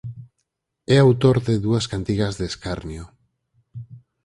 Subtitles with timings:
[0.95, 3.03] É autor de dúas cantigas de escarnio.